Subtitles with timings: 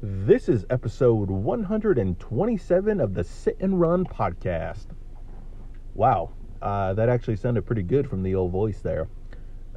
[0.00, 4.86] This is episode 127 of the Sit and Run podcast.
[5.92, 6.30] Wow,
[6.62, 9.08] uh, that actually sounded pretty good from the old voice there.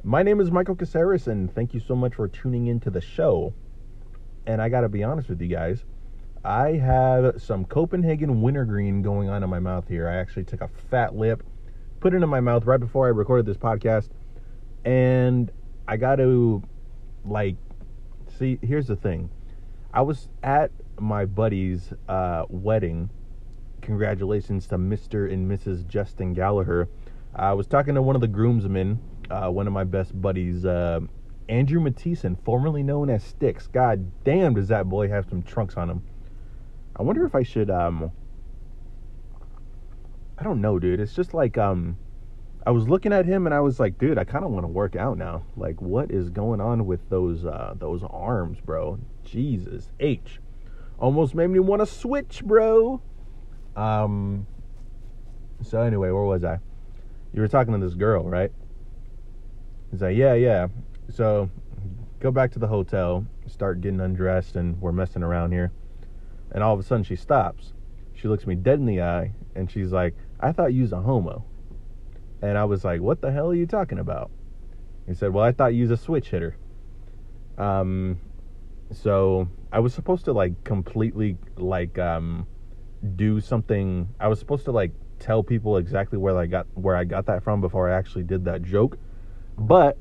[0.04, 3.52] My name is Michael Caceres, and thank you so much for tuning into the show.
[4.46, 5.84] And I gotta be honest with you guys,
[6.44, 10.08] I have some Copenhagen wintergreen going on in my mouth here.
[10.08, 11.42] I actually took a fat lip,
[11.98, 14.10] put it in my mouth right before I recorded this podcast,
[14.84, 15.50] and
[15.88, 16.62] I got to,
[17.24, 17.56] like,
[18.38, 19.28] see, here's the thing.
[19.94, 23.10] I was at my buddy's uh, wedding.
[23.82, 25.30] Congratulations to Mr.
[25.30, 25.86] and Mrs.
[25.86, 26.88] Justin Gallagher.
[27.34, 29.00] I was talking to one of the groomsmen,
[29.30, 31.00] uh, one of my best buddies, uh,
[31.48, 33.66] Andrew Mattison, formerly known as Sticks.
[33.66, 36.02] God damn, does that boy have some trunks on him?
[36.96, 37.70] I wonder if I should.
[37.70, 38.12] Um,
[40.38, 41.00] I don't know, dude.
[41.00, 41.98] It's just like um,
[42.64, 44.68] I was looking at him and I was like, dude, I kind of want to
[44.68, 45.42] work out now.
[45.56, 49.00] Like, what is going on with those uh, those arms, bro?
[49.24, 50.40] Jesus H,
[50.98, 53.00] almost made me want to switch, bro.
[53.74, 54.46] Um.
[55.62, 56.58] So anyway, where was I?
[57.32, 58.52] You were talking to this girl, right?
[59.90, 60.68] He's like, yeah, yeah.
[61.10, 61.50] So
[62.20, 65.72] go back to the hotel, start getting undressed, and we're messing around here.
[66.52, 67.72] And all of a sudden, she stops.
[68.14, 71.00] She looks me dead in the eye, and she's like, I thought you was a
[71.00, 71.44] homo.
[72.42, 74.30] And I was like, what the hell are you talking about?
[75.06, 76.56] He said, well, I thought you was a switch hitter.
[77.56, 78.20] Um,
[78.92, 82.46] so I was supposed to like completely like um
[83.16, 84.08] do something.
[84.20, 87.42] I was supposed to like tell people exactly where I got where I got that
[87.42, 88.98] from before I actually did that joke.
[89.56, 89.96] But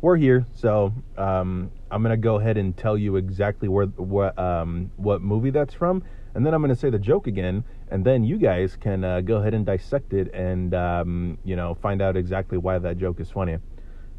[0.00, 4.90] we're here, so um, I'm gonna go ahead and tell you exactly where what um,
[4.96, 6.02] what movie that's from,
[6.34, 9.36] and then I'm gonna say the joke again, and then you guys can uh, go
[9.36, 13.30] ahead and dissect it and um, you know find out exactly why that joke is
[13.30, 13.58] funny.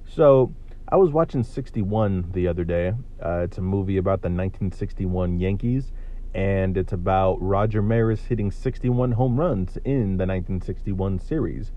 [0.05, 0.53] So
[0.87, 2.93] I was watching 61 the other day.
[3.23, 5.91] Uh, it's a movie about the 1961 Yankees,
[6.35, 11.71] and it's about Roger Maris hitting 61 home runs in the 1961 series.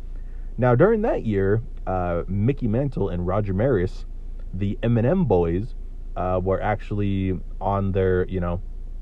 [0.58, 4.04] Now, during that year, uh, Mickey Mantle and Roger Maris,
[4.52, 5.74] the M&M boys,
[6.16, 8.60] uh, were actually on their, you know,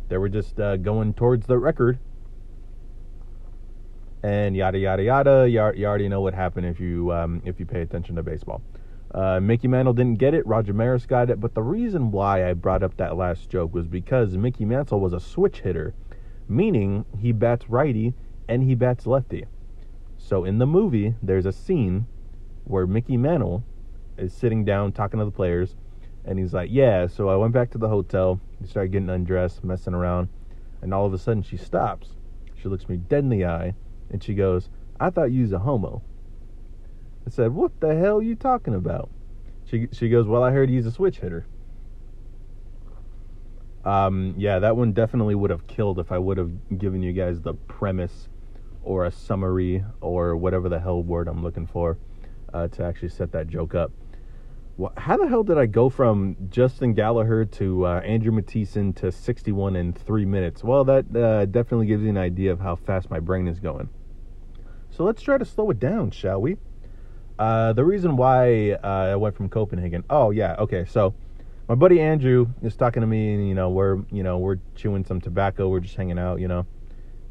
[0.08, 1.98] they were just uh, going towards the record.
[4.22, 5.48] And yada yada yada.
[5.48, 8.62] You, you already know what happened if you um, if you pay attention to baseball.
[9.14, 10.46] Uh, Mickey Mantle didn't get it.
[10.46, 11.40] Roger Maris got it.
[11.40, 15.12] But the reason why I brought up that last joke was because Mickey Mantle was
[15.12, 15.94] a switch hitter,
[16.48, 18.14] meaning he bats righty
[18.48, 19.44] and he bats lefty.
[20.16, 22.06] So in the movie, there's a scene
[22.64, 23.62] where Mickey Mantle
[24.16, 25.76] is sitting down talking to the players,
[26.24, 28.40] and he's like, "Yeah." So I went back to the hotel.
[28.60, 30.28] We started getting undressed, messing around,
[30.82, 32.14] and all of a sudden she stops.
[32.54, 33.74] She looks me dead in the eye,
[34.10, 34.68] and she goes,
[34.98, 36.02] "I thought you was a homo."
[37.26, 39.10] I said, "What the hell are you talking about?"
[39.64, 41.46] She she goes, "Well, I heard you he's a switch hitter."
[43.84, 47.42] Um, yeah, that one definitely would have killed if I would have given you guys
[47.42, 48.28] the premise
[48.82, 51.98] or a summary or whatever the hell word I'm looking for
[52.52, 53.92] uh, to actually set that joke up.
[54.96, 59.76] How the hell did I go from Justin Gallagher to uh, Andrew Mattison to 61
[59.76, 60.64] in three minutes?
[60.64, 63.88] Well, that uh, definitely gives you an idea of how fast my brain is going.
[64.90, 66.56] So let's try to slow it down, shall we?
[67.38, 70.02] Uh, the reason why uh, I went from Copenhagen.
[70.10, 70.84] Oh yeah, okay.
[70.86, 71.14] So
[71.68, 75.04] my buddy Andrew is talking to me, and you know we're you know we're chewing
[75.04, 76.66] some tobacco, we're just hanging out, you know,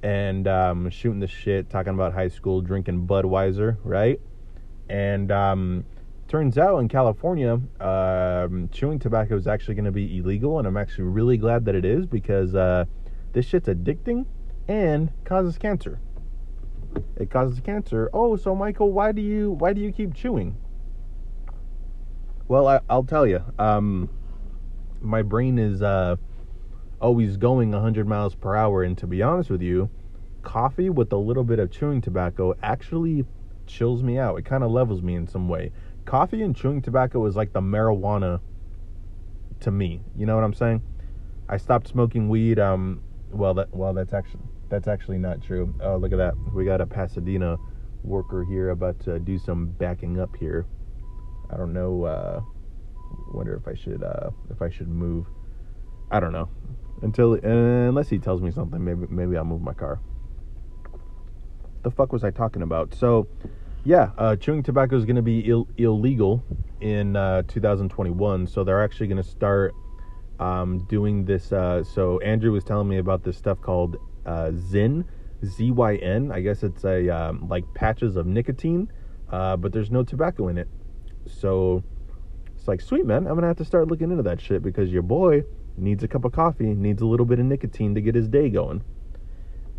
[0.02, 4.20] and um, shooting the shit, talking about high school, drinking Budweiser, right?
[4.90, 5.86] And um,
[6.28, 10.78] turns out in California, um, chewing tobacco is actually going to be illegal, and I'm
[10.78, 12.85] actually really glad that it is because uh,
[13.34, 14.25] this shit's addicting
[14.67, 16.00] and causes cancer.
[17.17, 18.09] It causes cancer.
[18.13, 20.57] Oh, so Michael, why do you why do you keep chewing?
[22.47, 23.44] Well, I, will tell you.
[23.57, 24.09] Um,
[25.01, 26.17] my brain is uh,
[27.01, 29.90] always going 100 miles per hour, and to be honest with you,
[30.41, 33.25] coffee with a little bit of chewing tobacco actually
[33.66, 34.38] chills me out.
[34.38, 35.72] It kind of levels me in some way.
[36.06, 38.41] Coffee and chewing tobacco is like the marijuana
[39.62, 40.02] to me.
[40.18, 40.81] You know what I'm saying?
[41.50, 42.59] I stopped smoking weed.
[42.59, 43.02] Um,
[43.32, 45.73] well, that well, that's actually that's actually not true.
[45.82, 46.35] Oh, look at that.
[46.53, 47.58] We got a Pasadena
[48.03, 50.66] worker here about to do some backing up here.
[51.52, 52.03] I don't know.
[52.03, 52.41] Uh,
[53.34, 55.28] wonder if I should uh, if I should move.
[56.11, 56.50] I don't know
[57.03, 58.84] until unless he tells me something.
[58.84, 60.00] Maybe maybe I'll move my car.
[61.84, 62.96] The fuck was I talking about?
[62.96, 63.28] So,
[63.85, 66.44] yeah, uh, chewing tobacco is going to be Ill- illegal
[66.80, 68.47] in uh, 2021.
[68.47, 69.74] So they're actually going to start
[70.40, 71.52] um, doing this.
[71.52, 75.06] Uh, so Andrew was telling me about this stuff called uh, Zyn,
[75.44, 76.32] Z Y N.
[76.32, 78.91] I guess it's a um, like patches of nicotine,
[79.30, 80.70] uh, but there's no tobacco in it.
[81.28, 81.84] So
[82.56, 85.02] it's like, sweet man, I'm gonna have to start looking into that shit because your
[85.02, 85.44] boy
[85.76, 88.50] needs a cup of coffee, needs a little bit of nicotine to get his day
[88.50, 88.82] going.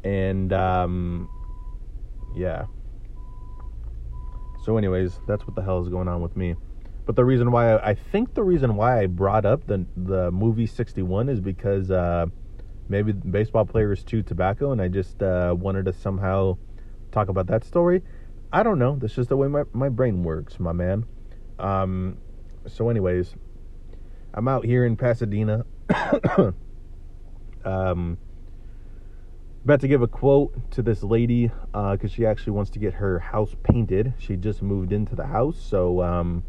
[0.02, 1.30] And um,
[2.36, 2.66] yeah.
[4.64, 6.54] So, anyways, that's what the hell is going on with me.
[7.04, 10.30] But the reason why I, I think the reason why I brought up the the
[10.30, 12.24] movie 61 is because uh,
[12.88, 16.56] maybe baseball players chew tobacco, and I just uh, wanted to somehow
[17.12, 18.00] talk about that story.
[18.54, 18.96] I don't know.
[18.98, 21.04] That's just the way my, my brain works, my man.
[21.58, 22.16] Um,
[22.66, 23.34] so, anyways,
[24.32, 25.66] I'm out here in Pasadena.
[27.66, 28.16] um,
[29.64, 32.92] about to give a quote to this lady because uh, she actually wants to get
[32.92, 34.12] her house painted.
[34.18, 36.44] She just moved into the house, so um,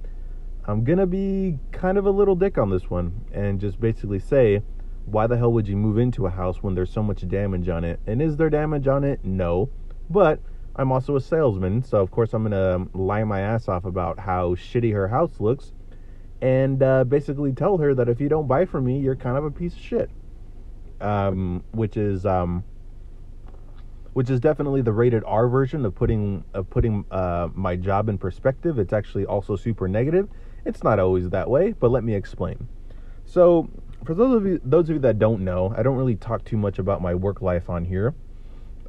[0.65, 4.61] I'm gonna be kind of a little dick on this one and just basically say,
[5.05, 7.85] why the hell would you move into a house when there's so much damage on
[7.85, 8.01] it?
[8.05, 9.23] And is there damage on it?
[9.23, 9.69] No,
[10.09, 10.41] but
[10.75, 14.55] I'm also a salesman, so of course I'm gonna lie my ass off about how
[14.55, 15.71] shitty her house looks,
[16.41, 19.45] and uh, basically tell her that if you don't buy from me, you're kind of
[19.45, 20.09] a piece of shit.
[21.01, 22.63] Um, which is um,
[24.15, 28.17] which is definitely the rated R version of putting of putting uh, my job in
[28.17, 28.79] perspective.
[28.79, 30.29] It's actually also super negative.
[30.63, 32.69] It's not always that way, but let me explain.
[33.25, 33.69] So,
[34.05, 36.55] for those of you those of you that don't know, I don't really talk too
[36.55, 38.15] much about my work life on here.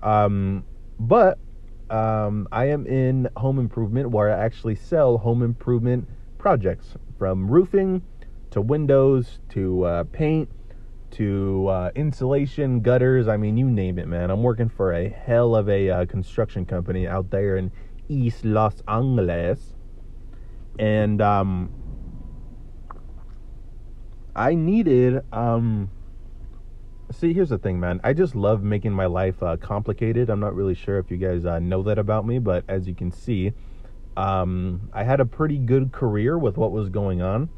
[0.01, 0.65] Um,
[1.01, 1.41] but
[1.91, 6.09] um, I am in home improvement where I actually sell home improvement
[6.39, 8.01] projects from roofing
[8.53, 10.49] to windows to uh, paint
[11.13, 13.29] to uh, insulation, gutters.
[13.29, 14.31] I mean, you name it, man.
[14.31, 17.73] I'm working for a hell of a uh, construction company out there in
[18.09, 19.75] East Los Angeles,
[20.79, 21.71] and um,
[24.35, 25.23] I needed.
[25.33, 25.91] Um,
[27.11, 28.01] see, here's the thing, man.
[28.05, 30.31] I just love making my life uh, complicated.
[30.31, 32.95] I'm not really sure if you guys uh, know that about me, but as you
[32.95, 33.53] can see,
[34.17, 37.49] um, I had a pretty good career with what was going on.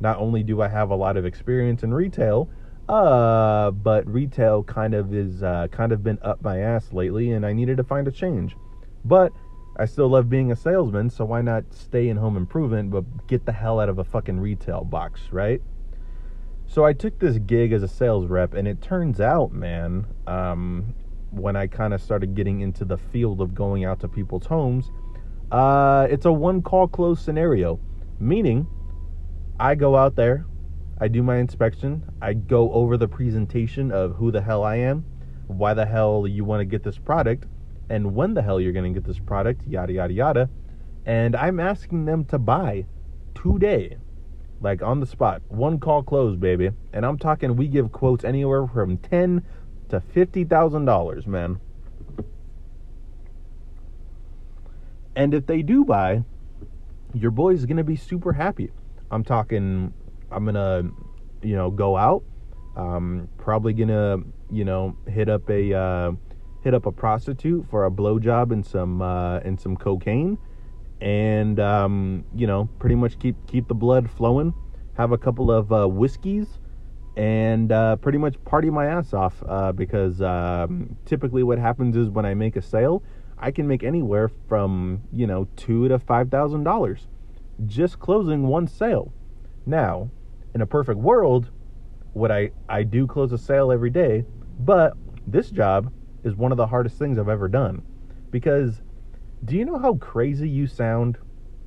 [0.00, 2.48] Not only do I have a lot of experience in retail,
[2.88, 7.46] uh, but retail kind of is uh, kind of been up my ass lately, and
[7.46, 8.56] I needed to find a change.
[9.04, 9.32] But
[9.76, 13.46] I still love being a salesman, so why not stay in home improvement, but get
[13.46, 15.62] the hell out of a fucking retail box, right?
[16.66, 20.94] So I took this gig as a sales rep, and it turns out, man, um,
[21.30, 24.90] when I kind of started getting into the field of going out to people's homes,
[25.52, 27.78] uh, it's a one call close scenario,
[28.18, 28.66] meaning
[29.60, 30.46] I go out there,
[30.98, 35.04] I do my inspection, I go over the presentation of who the hell I am,
[35.48, 37.44] why the hell you want to get this product,
[37.90, 40.50] and when the hell you're going to get this product, yada, yada, yada.
[41.04, 42.86] And I'm asking them to buy
[43.34, 43.98] today,
[44.62, 46.70] like on the spot, one call close, baby.
[46.94, 49.44] And I'm talking, we give quotes anywhere from ten
[49.90, 51.60] to fifty thousand dollars, man.
[55.14, 56.24] And if they do buy,
[57.12, 58.70] your boy's gonna be super happy.
[59.10, 59.92] I'm talking,
[60.30, 60.82] I'm gonna,
[61.42, 62.22] you know, go out.
[62.76, 64.18] Um, probably gonna,
[64.50, 66.12] you know, hit up a uh,
[66.62, 70.38] hit up a prostitute for a blowjob and some uh, and some cocaine,
[71.00, 74.54] and um, you know, pretty much keep keep the blood flowing.
[74.96, 76.60] Have a couple of uh, whiskeys,
[77.16, 82.08] and uh, pretty much party my ass off uh, because um, typically what happens is
[82.08, 83.02] when I make a sale,
[83.38, 87.08] I can make anywhere from you know two to five thousand dollars
[87.66, 89.12] just closing one sale.
[89.66, 90.10] Now,
[90.54, 91.50] in a perfect world,
[92.14, 94.24] would I I do close a sale every day,
[94.58, 94.94] but
[95.26, 95.92] this job
[96.24, 97.82] is one of the hardest things I've ever done
[98.30, 98.82] because
[99.44, 101.18] do you know how crazy you sound?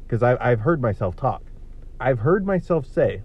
[0.05, 1.43] Because I've I've heard myself talk.
[2.00, 3.21] I've heard myself say,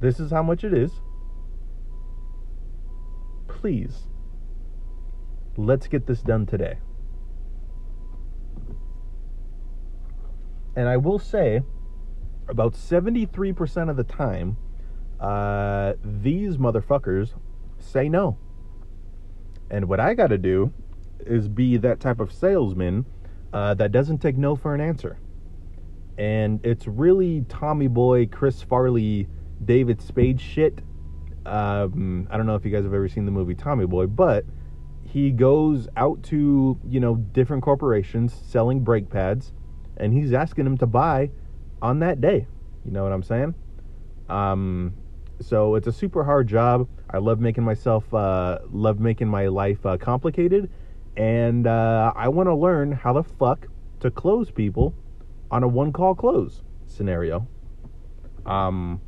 [0.00, 0.92] This is how much it is.
[3.48, 4.06] Please,
[5.56, 6.78] let's get this done today.
[10.76, 11.62] And I will say,
[12.48, 14.56] about 73% of the time,
[15.20, 17.34] uh, these motherfuckers
[17.78, 18.38] say no.
[19.70, 20.72] And what I got to do
[21.20, 23.04] is be that type of salesman
[23.52, 25.18] uh, that doesn't take no for an answer.
[26.18, 29.28] And it's really Tommy Boy, Chris Farley,
[29.64, 30.80] David Spade shit.
[31.46, 34.44] Um, I don't know if you guys have ever seen the movie Tommy Boy, but
[35.04, 39.52] he goes out to, you know, different corporations selling brake pads
[40.00, 41.30] and he's asking him to buy
[41.80, 42.46] on that day.
[42.84, 43.54] You know what I'm saying?
[44.28, 44.94] Um,
[45.40, 46.88] so it's a super hard job.
[47.10, 50.70] I love making myself, uh, love making my life uh, complicated,
[51.16, 53.66] and uh, I want to learn how the fuck
[54.00, 54.94] to close people
[55.50, 57.46] on a one call close scenario.
[58.46, 59.00] Um,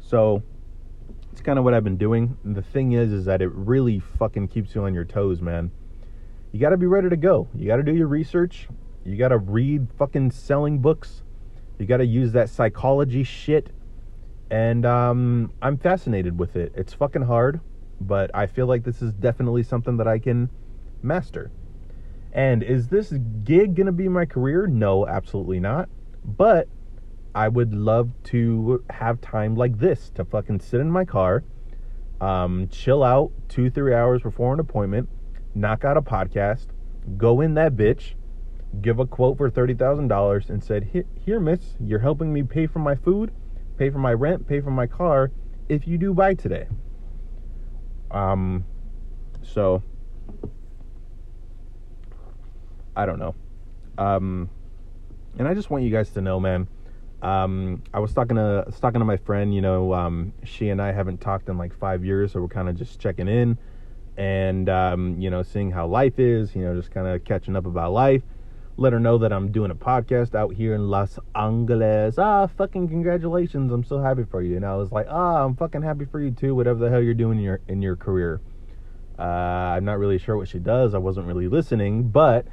[0.00, 0.42] so
[1.32, 2.36] it's kind of what I've been doing.
[2.44, 5.70] the thing is, is that it really fucking keeps you on your toes, man
[6.54, 7.48] you got to be ready to go.
[7.52, 8.68] You got to do your research.
[9.04, 11.24] You got to read fucking selling books.
[11.80, 13.70] You got to use that psychology shit.
[14.52, 16.72] And um, I'm fascinated with it.
[16.76, 17.60] It's fucking hard,
[18.00, 20.48] but I feel like this is definitely something that I can
[21.02, 21.50] master.
[22.32, 24.68] And is this gig going to be my career?
[24.68, 25.88] No, absolutely not.
[26.24, 26.68] But
[27.34, 31.42] I would love to have time like this to fucking sit in my car,
[32.20, 35.08] um, chill out two, three hours before an appointment,
[35.54, 36.66] knock out a podcast,
[37.16, 38.14] go in that bitch,
[38.80, 42.94] give a quote for $30,000 and said, here, miss, you're helping me pay for my
[42.94, 43.32] food,
[43.78, 45.30] pay for my rent, pay for my car
[45.68, 46.66] if you do buy today.
[48.10, 48.64] Um,
[49.42, 49.82] so
[52.96, 53.34] I don't know.
[53.98, 54.48] Um,
[55.38, 56.68] and I just want you guys to know, man.
[57.22, 59.54] Um, I was talking to talking to my friend.
[59.54, 62.68] You know, um, she and I haven't talked in like five years, so we're kind
[62.68, 63.58] of just checking in,
[64.16, 66.54] and um, you know, seeing how life is.
[66.54, 68.22] You know, just kind of catching up about life.
[68.76, 72.18] Let her know that I'm doing a podcast out here in Los Angeles.
[72.18, 73.72] Ah, fucking congratulations!
[73.72, 74.56] I'm so happy for you.
[74.56, 76.54] And I was like, ah, I'm fucking happy for you too.
[76.54, 78.40] Whatever the hell you're doing in your in your career.
[79.18, 80.92] Uh, I'm not really sure what she does.
[80.92, 82.46] I wasn't really listening, but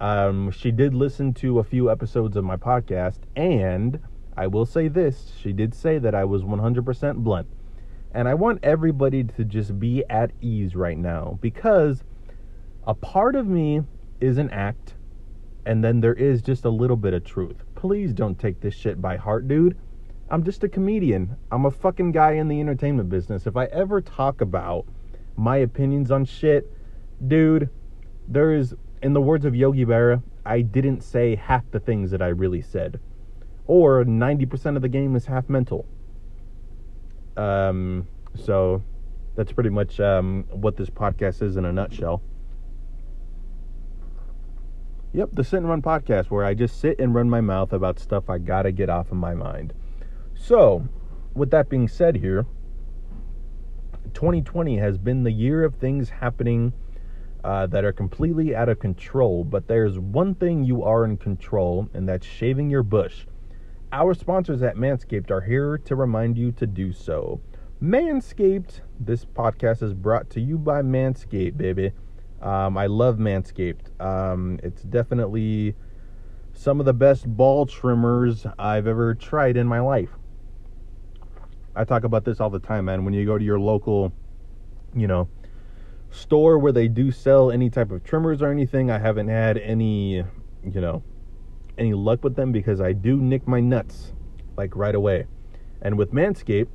[0.00, 4.00] um, she did listen to a few episodes of my podcast, and
[4.36, 7.48] I will say this she did say that I was 100% blunt.
[8.18, 12.02] And I want everybody to just be at ease right now because
[12.84, 13.82] a part of me
[14.20, 14.94] is an act,
[15.64, 17.62] and then there is just a little bit of truth.
[17.76, 19.78] Please don't take this shit by heart, dude.
[20.30, 21.36] I'm just a comedian.
[21.52, 23.46] I'm a fucking guy in the entertainment business.
[23.46, 24.84] If I ever talk about
[25.36, 26.68] my opinions on shit,
[27.28, 27.70] dude,
[28.26, 32.20] there is in the words of Yogi Berra, I didn't say half the things that
[32.20, 32.98] I really said.
[33.68, 35.86] Or 90% of the game is half mental.
[37.38, 38.82] Um, so
[39.36, 42.20] that's pretty much um, what this podcast is in a nutshell.
[45.12, 47.98] Yep, the Sit and Run podcast, where I just sit and run my mouth about
[47.98, 49.72] stuff I gotta get off of my mind.
[50.34, 50.86] So,
[51.34, 52.44] with that being said, here,
[54.12, 56.72] 2020 has been the year of things happening
[57.44, 61.88] uh, that are completely out of control, but there's one thing you are in control,
[61.94, 63.26] and that's shaving your bush.
[63.90, 67.40] Our sponsors at Manscaped are here to remind you to do so.
[67.82, 71.92] Manscaped, this podcast is brought to you by Manscaped, baby.
[72.42, 73.98] Um, I love Manscaped.
[73.98, 75.74] Um, it's definitely
[76.52, 80.10] some of the best ball trimmers I've ever tried in my life.
[81.74, 83.06] I talk about this all the time, man.
[83.06, 84.12] When you go to your local,
[84.94, 85.30] you know,
[86.10, 88.90] store where they do sell any type of trimmers or anything.
[88.90, 90.16] I haven't had any,
[90.62, 91.02] you know,
[91.78, 94.12] any luck with them because I do nick my nuts
[94.56, 95.26] like right away.
[95.80, 96.68] And with Manscaped,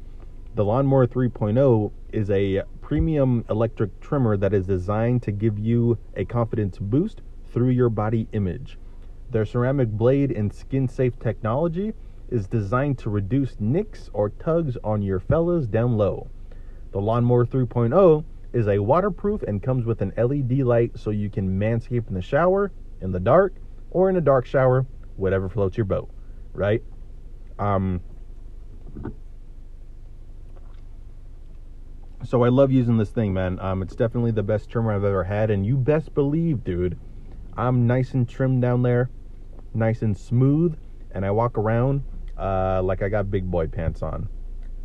[0.55, 6.25] the Lawnmower 3.0 is a premium electric trimmer that is designed to give you a
[6.25, 8.77] confidence boost through your body image.
[9.31, 11.93] Their ceramic blade and skin safe technology
[12.29, 16.29] is designed to reduce nicks or tugs on your fellas down low.
[16.91, 21.59] The Lawnmower 3.0 is a waterproof and comes with an LED light so you can
[21.59, 23.55] manscape in the shower, in the dark,
[23.89, 26.09] or in a dark shower, whatever floats your boat,
[26.53, 26.83] right?
[27.59, 28.01] Um,
[32.23, 33.59] so I love using this thing, man.
[33.59, 36.97] Um, it's definitely the best trimmer I've ever had, and you best believe, dude,
[37.55, 39.09] I'm nice and trimmed down there,
[39.73, 40.77] nice and smooth,
[41.11, 42.03] and I walk around
[42.37, 44.29] uh, like I got big boy pants on.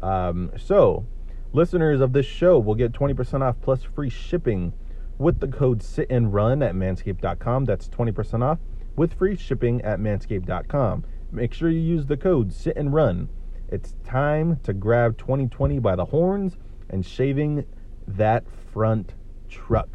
[0.03, 1.07] Um, so
[1.53, 4.75] Listeners of this show will get 20% off plus free shipping
[5.17, 7.65] with the code sit and run at manscaped.com.
[7.65, 8.59] That's 20% off
[8.99, 11.05] with free shipping at manscaped.com.
[11.31, 13.29] Make sure you use the code sit and run.
[13.69, 16.57] It's time to grab 2020 by the horns
[16.91, 17.65] and shaving
[18.07, 19.15] that front
[19.49, 19.89] truck.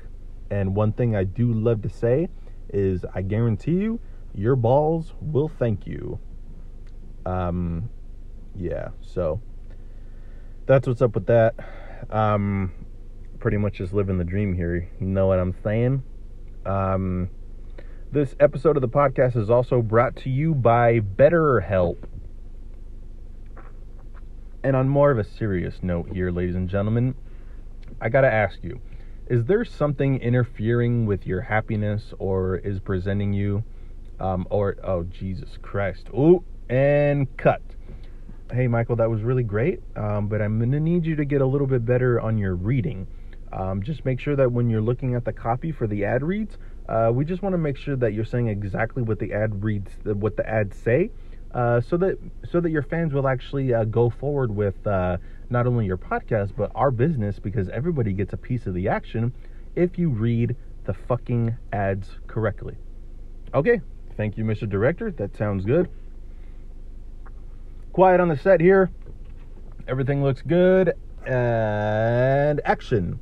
[0.50, 2.30] And one thing I do love to say
[2.70, 4.00] is I guarantee you
[4.34, 6.20] your balls will thank you.
[7.26, 7.90] Um
[8.56, 9.42] yeah, so
[10.66, 11.56] that's what's up with that.
[12.10, 12.72] Um,
[13.40, 14.90] pretty much just living the dream here.
[15.00, 16.04] You know what I'm saying?
[16.66, 17.30] Um,
[18.14, 21.98] this episode of the podcast is also brought to you by BetterHelp.
[24.64, 27.16] And on more of a serious note here, ladies and gentlemen,
[28.00, 28.80] I gotta ask you
[29.26, 33.64] is there something interfering with your happiness or is presenting you,
[34.20, 36.08] um, or, oh, Jesus Christ.
[36.16, 37.62] Oh, and cut
[38.52, 41.42] hey, Michael, that was really great, um, but I'm going to need you to get
[41.42, 43.08] a little bit better on your reading.
[43.52, 46.58] Um, just make sure that when you're looking at the copy for the ad reads,
[46.90, 49.92] uh, we just want to make sure that you're saying exactly what the ad reads,
[50.04, 51.10] what the ads say,
[51.54, 52.18] uh, so that
[52.52, 55.18] so that your fans will actually uh, go forward with uh,
[55.50, 59.32] not only your podcast but our business because everybody gets a piece of the action
[59.76, 62.76] if you read the fucking ads correctly.
[63.54, 63.82] Okay,
[64.18, 64.68] thank you, Mr.
[64.68, 65.12] Director.
[65.12, 65.90] That sounds good.
[67.94, 68.90] quiet on the set here.
[69.88, 70.94] Everything looks good.
[71.26, 73.20] And action.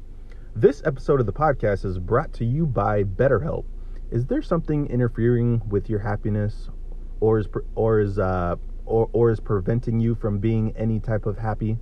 [0.56, 3.64] This episode of the podcast is brought to you by BetterHelp.
[4.12, 6.70] Is there something interfering with your happiness,
[7.22, 11.38] or is or is uh, or, or is preventing you from being any type of
[11.38, 11.78] happy?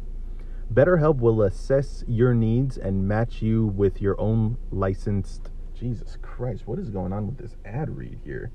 [0.72, 5.50] BetterHelp will assess your needs and match you with your own licensed.
[5.74, 8.52] Jesus Christ, what is going on with this ad read here?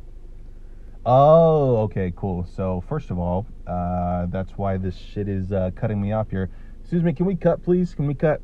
[1.05, 2.47] Oh, okay, cool.
[2.47, 6.51] So first of all, uh, that's why this shit is uh, cutting me off here.
[6.83, 7.97] Excuse me, can we cut, please?
[7.97, 8.41] Can we cut?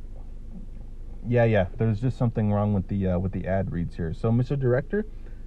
[1.28, 1.66] Yeah, yeah.
[1.76, 4.12] There's just something wrong with the uh, with the ad reads here.
[4.14, 4.58] So, Mr.
[4.58, 5.06] Director,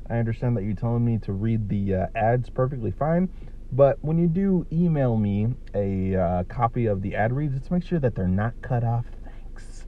[0.10, 3.30] I understand that you're telling me to read the uh, ads perfectly fine,
[3.72, 7.84] but when you do email me a uh, copy of the ad reads, let's make
[7.84, 9.06] sure that they're not cut off.
[9.26, 9.86] Thanks.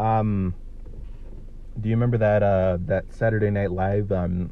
[0.00, 0.54] Um
[1.80, 4.50] do you remember that uh, that Saturday Night Live um,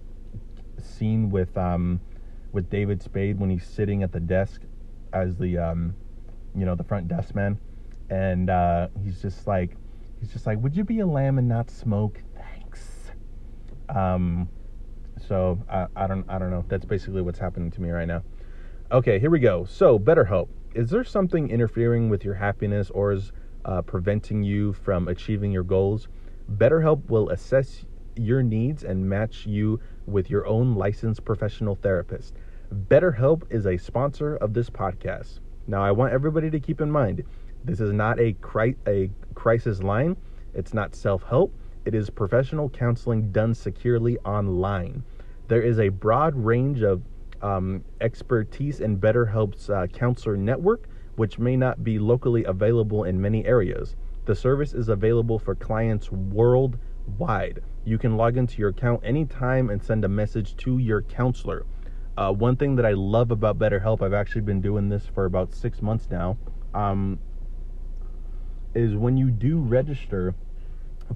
[0.78, 2.00] scene with um,
[2.52, 4.62] with David Spade when he's sitting at the desk
[5.12, 5.94] as the um,
[6.54, 7.58] you know the front desk man,
[8.10, 9.76] and uh, he's just like
[10.20, 12.22] he's just like, would you be a lamb and not smoke?
[12.36, 13.10] Thanks.
[13.88, 14.48] Um,
[15.26, 16.64] so I, I don't I don't know.
[16.68, 18.22] That's basically what's happening to me right now.
[18.92, 19.64] Okay, here we go.
[19.64, 20.48] So BetterHelp.
[20.74, 23.32] Is there something interfering with your happiness or is
[23.64, 26.06] uh, preventing you from achieving your goals?
[26.52, 27.84] BetterHelp will assess
[28.14, 32.34] your needs and match you with your own licensed professional therapist.
[32.72, 35.40] BetterHelp is a sponsor of this podcast.
[35.66, 37.24] Now, I want everybody to keep in mind
[37.66, 40.16] this is not a, cri- a crisis line,
[40.54, 41.52] it's not self help,
[41.84, 45.02] it is professional counseling done securely online.
[45.48, 47.02] There is a broad range of
[47.42, 53.44] um, expertise in BetterHelp's uh, counselor network, which may not be locally available in many
[53.44, 53.96] areas.
[54.24, 57.62] The service is available for clients worldwide.
[57.84, 61.64] You can log into your account anytime and send a message to your counselor.
[62.16, 65.54] Uh, one thing that I love about BetterHelp, I've actually been doing this for about
[65.54, 66.38] six months now,
[66.74, 67.18] um,
[68.76, 70.34] is when you do register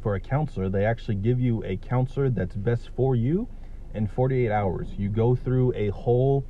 [0.03, 3.47] for a counselor, they actually give you a counselor that's best for you
[3.95, 4.89] in 48 hours.
[4.97, 6.45] You go through a whole,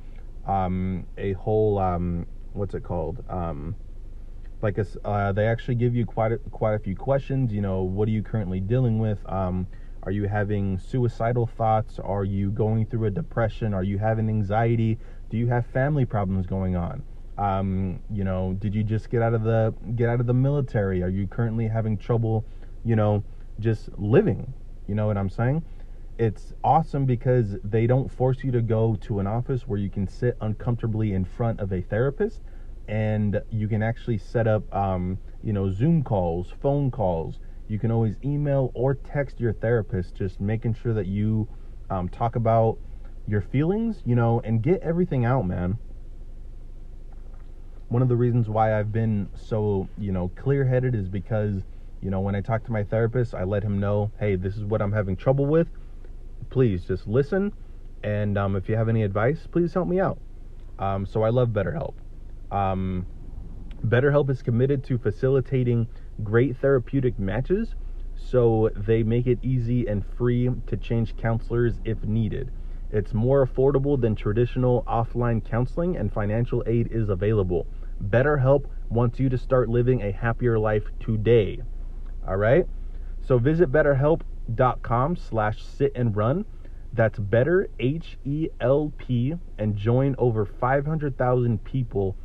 [0.47, 3.23] um, a whole, um, what's it called?
[3.29, 3.75] Um,
[4.61, 7.51] like a, uh, they actually give you quite a, quite a few questions.
[7.51, 9.19] You know, what are you currently dealing with?
[9.29, 9.67] Um,
[10.03, 11.99] are you having suicidal thoughts?
[11.99, 13.73] Are you going through a depression?
[13.73, 14.97] Are you having anxiety?
[15.29, 17.03] Do you have family problems going on?
[17.41, 21.01] Um, you know, did you just get out of the get out of the military?
[21.01, 22.45] Are you currently having trouble?
[22.85, 23.23] You know,
[23.59, 24.53] just living.
[24.87, 25.63] You know what I'm saying?
[26.19, 30.07] It's awesome because they don't force you to go to an office where you can
[30.07, 32.41] sit uncomfortably in front of a therapist
[32.87, 37.89] and you can actually set up um, you know zoom calls phone calls you can
[37.91, 41.47] always email or text your therapist just making sure that you
[41.89, 42.77] um, talk about
[43.27, 45.77] your feelings you know and get everything out man
[47.91, 51.63] one of the reasons why i've been so you know clear headed is because
[52.01, 54.63] you know when i talk to my therapist i let him know hey this is
[54.63, 55.67] what i'm having trouble with
[56.49, 57.53] please just listen
[58.03, 60.17] and um, if you have any advice please help me out
[60.79, 61.93] um, so i love betterhelp
[62.51, 63.05] um,
[63.85, 65.87] BetterHelp is committed to facilitating
[66.23, 67.73] great therapeutic matches,
[68.15, 72.51] so they make it easy and free to change counselors if needed.
[72.91, 77.65] It's more affordable than traditional offline counseling, and financial aid is available.
[78.01, 81.61] BetterHelp wants you to start living a happier life today.
[82.27, 82.65] All right?
[83.21, 86.45] So visit betterhelp.com slash sit and run.
[86.93, 92.17] That's better, H E L P, and join over 500,000 people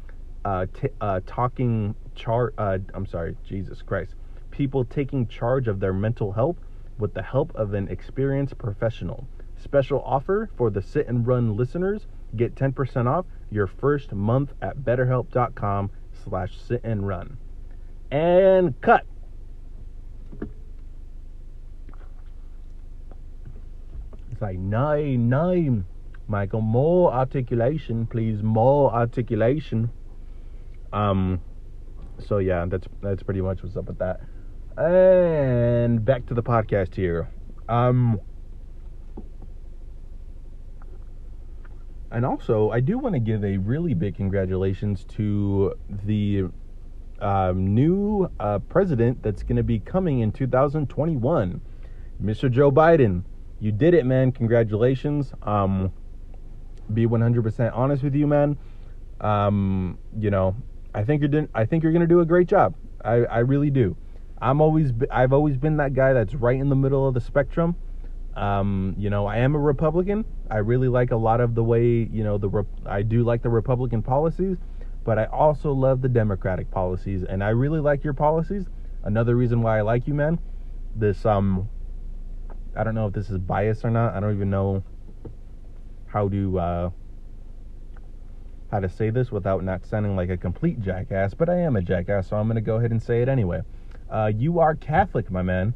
[0.45, 2.53] uh, t- uh, talking char.
[2.59, 4.15] Uh, I'm sorry, Jesus Christ.
[4.51, 6.57] People taking charge of their mental health
[6.99, 9.29] with the help of an experienced professional.
[9.57, 14.79] Special offer for the Sit and Run listeners: get 10% off your first month at
[14.79, 17.39] BetterHelp.com/slash Sit and Run.
[18.11, 19.05] And cut.
[24.31, 25.87] It's like nine, nine.
[26.29, 28.43] Michael, more articulation, please.
[28.43, 29.91] More articulation.
[30.93, 31.41] Um,
[32.19, 34.21] so yeah, that's that's pretty much what's up with that.
[34.77, 37.29] And back to the podcast here.
[37.69, 38.21] Um,
[42.11, 46.45] and also, I do want to give a really big congratulations to the
[47.21, 51.61] um, new uh, president that's going to be coming in 2021,
[52.23, 52.51] Mr.
[52.51, 53.23] Joe Biden.
[53.59, 54.33] You did it, man.
[54.33, 55.33] Congratulations.
[55.43, 55.93] Um,
[56.93, 58.57] be 100% honest with you, man.
[59.21, 60.57] Um, you know,
[60.95, 62.75] I think you're doing, I think you're gonna do a great job.
[63.05, 63.97] I, I really do.
[64.41, 67.77] I'm always I've always been that guy that's right in the middle of the spectrum.
[68.37, 70.25] Um, you know, I am a Republican.
[70.51, 73.43] I really like a lot of the way, you know, the Rep- I do like
[73.43, 74.59] the Republican policies,
[75.05, 78.67] but I also love the Democratic policies, and I really like your policies.
[79.03, 80.39] Another reason why I like you, man.
[80.95, 81.71] This um,
[82.77, 84.15] I don't know if this is bias or not.
[84.15, 84.85] I don't even know
[86.09, 86.91] how to uh,
[88.71, 91.81] how to say this without not sounding like a complete jackass, but I am a
[91.81, 93.63] jackass, so I'm gonna go ahead and say it anyway.
[94.11, 95.73] Uh, you are Catholic, my man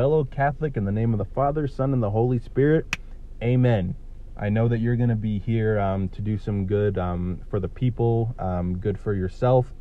[0.00, 2.96] fellow Catholic, in the name of the Father, Son, and the Holy Spirit.
[3.42, 3.94] Amen.
[4.34, 7.60] I know that you're going to be here um, to do some good um, for
[7.60, 9.74] the people, um, good for yourself.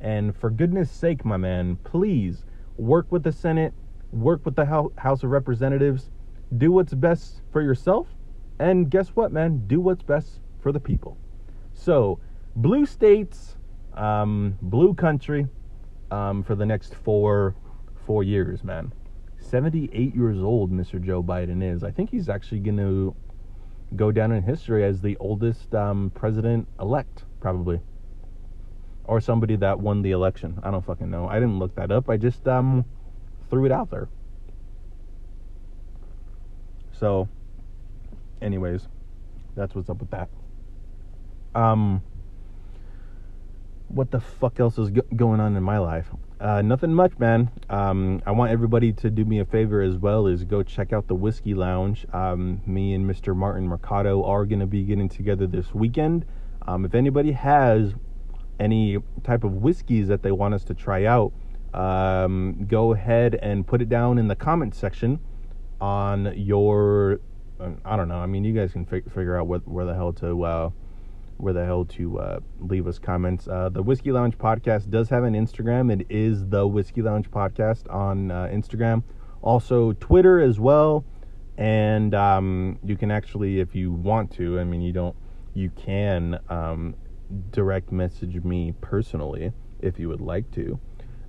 [0.00, 2.46] And for goodness sake, my man, please
[2.78, 3.74] work with the Senate,
[4.12, 6.08] work with the House of Representatives,
[6.56, 8.08] do what's best for yourself.
[8.58, 9.66] And guess what, man?
[9.66, 11.18] Do what's best for the people.
[11.74, 12.18] So,
[12.54, 13.58] blue states,
[13.92, 15.48] um, blue country
[16.10, 17.54] um, for the next four,
[18.06, 18.90] four years, man.
[19.46, 21.02] 78 years old, Mr.
[21.02, 21.84] Joe Biden is.
[21.84, 23.14] I think he's actually going to
[23.94, 27.80] go down in history as the oldest um, president elect, probably.
[29.04, 30.58] Or somebody that won the election.
[30.62, 31.28] I don't fucking know.
[31.28, 32.10] I didn't look that up.
[32.10, 32.84] I just um,
[33.48, 34.08] threw it out there.
[36.92, 37.28] So,
[38.42, 38.88] anyways,
[39.54, 40.28] that's what's up with that.
[41.54, 42.02] Um,
[43.88, 46.10] what the fuck else is go- going on in my life?
[46.38, 47.50] Uh, nothing much, man.
[47.70, 51.08] Um, I want everybody to do me a favor as well is go check out
[51.08, 52.04] the Whiskey Lounge.
[52.12, 53.34] Um, me and Mr.
[53.34, 56.26] Martin Mercado are going to be getting together this weekend.
[56.66, 57.94] Um, if anybody has
[58.60, 61.32] any type of whiskeys that they want us to try out,
[61.72, 65.20] um, go ahead and put it down in the comment section
[65.80, 67.20] on your.
[67.86, 68.18] I don't know.
[68.18, 70.42] I mean, you guys can fi- figure out what, where the hell to.
[70.44, 70.70] Uh,
[71.38, 73.48] where the hell to uh, leave us comments.
[73.48, 75.92] Uh, the Whiskey Lounge podcast does have an Instagram.
[75.92, 79.02] It is the Whiskey Lounge podcast on uh, Instagram.
[79.42, 81.04] Also, Twitter as well.
[81.58, 85.16] And um, you can actually, if you want to, I mean, you don't,
[85.54, 86.94] you can um,
[87.50, 90.78] direct message me personally if you would like to.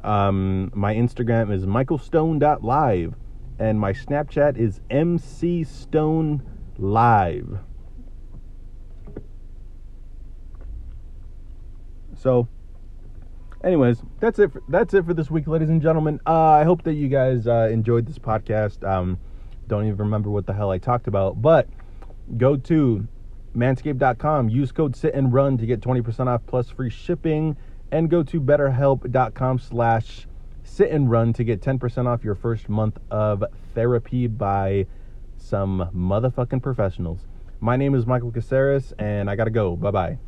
[0.03, 3.15] Um, my Instagram is michaelstone.live
[3.59, 7.59] and my Snapchat is mcstonelive.
[12.17, 12.47] So,
[13.63, 14.51] anyways, that's it.
[14.51, 16.19] For, that's it for this week, ladies and gentlemen.
[16.25, 18.87] Uh, I hope that you guys uh, enjoyed this podcast.
[18.87, 19.19] Um,
[19.67, 21.67] don't even remember what the hell I talked about, but
[22.37, 23.07] go to
[23.55, 24.49] manscaped.com.
[24.49, 27.55] Use code sit and run to get 20% off plus free shipping,
[27.91, 30.27] and go to betterhelp.com slash
[30.63, 34.85] sit and run to get 10% off your first month of therapy by
[35.37, 37.25] some motherfucking professionals.
[37.59, 39.75] My name is Michael Caceres, and I gotta go.
[39.75, 40.26] Bye bye.